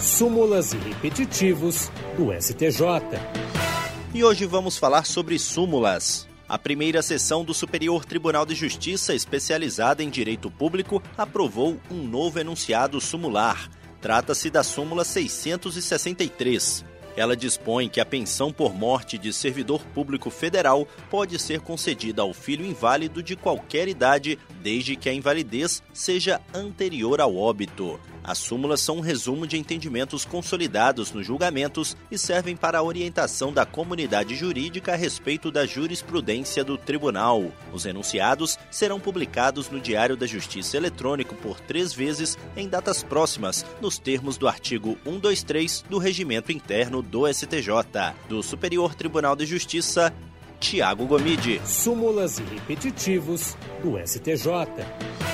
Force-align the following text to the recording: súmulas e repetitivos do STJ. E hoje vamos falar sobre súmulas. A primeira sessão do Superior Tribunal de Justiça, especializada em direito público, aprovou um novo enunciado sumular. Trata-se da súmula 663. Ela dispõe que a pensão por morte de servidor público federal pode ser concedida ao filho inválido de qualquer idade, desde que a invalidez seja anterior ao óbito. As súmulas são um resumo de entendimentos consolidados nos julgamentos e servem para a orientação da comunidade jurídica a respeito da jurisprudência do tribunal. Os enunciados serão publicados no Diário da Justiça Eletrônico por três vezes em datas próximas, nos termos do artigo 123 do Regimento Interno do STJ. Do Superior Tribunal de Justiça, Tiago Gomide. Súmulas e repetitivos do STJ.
súmulas 0.00 0.72
e 0.72 0.78
repetitivos 0.78 1.90
do 2.16 2.32
STJ. 2.32 2.80
E 4.14 4.24
hoje 4.24 4.46
vamos 4.46 4.78
falar 4.78 5.04
sobre 5.04 5.38
súmulas. 5.38 6.26
A 6.48 6.58
primeira 6.58 7.02
sessão 7.02 7.44
do 7.44 7.54
Superior 7.54 8.04
Tribunal 8.04 8.44
de 8.44 8.54
Justiça, 8.54 9.14
especializada 9.14 10.02
em 10.02 10.08
direito 10.08 10.50
público, 10.50 11.02
aprovou 11.16 11.78
um 11.90 12.02
novo 12.02 12.40
enunciado 12.40 13.00
sumular. 13.00 13.70
Trata-se 14.00 14.50
da 14.50 14.62
súmula 14.62 15.04
663. 15.04 16.84
Ela 17.16 17.36
dispõe 17.36 17.88
que 17.88 18.00
a 18.00 18.06
pensão 18.06 18.52
por 18.52 18.74
morte 18.74 19.18
de 19.18 19.32
servidor 19.32 19.84
público 19.94 20.30
federal 20.30 20.88
pode 21.10 21.38
ser 21.38 21.60
concedida 21.60 22.22
ao 22.22 22.32
filho 22.32 22.64
inválido 22.64 23.22
de 23.22 23.36
qualquer 23.36 23.86
idade, 23.86 24.38
desde 24.62 24.96
que 24.96 25.08
a 25.08 25.14
invalidez 25.14 25.82
seja 25.92 26.40
anterior 26.54 27.20
ao 27.20 27.36
óbito. 27.36 28.00
As 28.22 28.38
súmulas 28.38 28.80
são 28.80 28.98
um 28.98 29.00
resumo 29.00 29.46
de 29.46 29.56
entendimentos 29.56 30.24
consolidados 30.24 31.12
nos 31.12 31.26
julgamentos 31.26 31.96
e 32.10 32.18
servem 32.18 32.56
para 32.56 32.78
a 32.78 32.82
orientação 32.82 33.52
da 33.52 33.64
comunidade 33.64 34.34
jurídica 34.34 34.92
a 34.92 34.96
respeito 34.96 35.50
da 35.50 35.66
jurisprudência 35.66 36.62
do 36.62 36.76
tribunal. 36.76 37.44
Os 37.72 37.86
enunciados 37.86 38.58
serão 38.70 39.00
publicados 39.00 39.70
no 39.70 39.80
Diário 39.80 40.16
da 40.16 40.26
Justiça 40.26 40.76
Eletrônico 40.76 41.34
por 41.34 41.58
três 41.60 41.92
vezes 41.92 42.38
em 42.56 42.68
datas 42.68 43.02
próximas, 43.02 43.64
nos 43.80 43.98
termos 43.98 44.36
do 44.36 44.46
artigo 44.46 44.98
123 45.04 45.84
do 45.88 45.98
Regimento 45.98 46.52
Interno 46.52 47.02
do 47.02 47.26
STJ. 47.32 47.70
Do 48.28 48.42
Superior 48.42 48.94
Tribunal 48.94 49.34
de 49.34 49.46
Justiça, 49.46 50.12
Tiago 50.58 51.06
Gomide. 51.06 51.60
Súmulas 51.64 52.38
e 52.38 52.42
repetitivos 52.42 53.56
do 53.82 53.98
STJ. 54.06 55.29